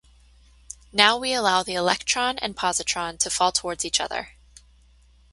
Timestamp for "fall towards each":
3.29-3.99